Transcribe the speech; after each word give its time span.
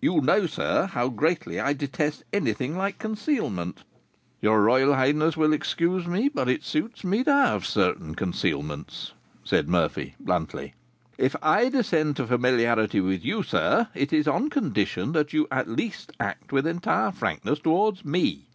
"You 0.00 0.20
know, 0.20 0.48
sir, 0.48 0.86
how 0.86 1.08
greatly 1.10 1.60
I 1.60 1.74
detest 1.74 2.24
anything 2.32 2.76
like 2.76 2.98
concealment." 2.98 3.84
"Your 4.42 4.60
royal 4.60 4.94
highness 4.96 5.36
will 5.36 5.52
excuse 5.52 6.08
me, 6.08 6.28
but 6.28 6.48
it 6.48 6.64
suits 6.64 7.04
me 7.04 7.22
to 7.22 7.32
have 7.32 7.64
certain 7.64 8.16
concealments," 8.16 9.12
said 9.44 9.68
Murphy, 9.68 10.16
bluntly. 10.18 10.74
"If 11.18 11.36
I 11.40 11.68
descend 11.68 12.16
to 12.16 12.26
familiarity 12.26 13.00
with 13.00 13.24
you, 13.24 13.44
sir, 13.44 13.90
it 13.94 14.12
is 14.12 14.26
on 14.26 14.50
condition 14.50 15.12
that 15.12 15.32
you, 15.32 15.46
at 15.52 15.68
least, 15.68 16.10
act 16.18 16.50
with 16.50 16.66
entire 16.66 17.12
frankness 17.12 17.60
towards 17.60 18.04
me." 18.04 18.48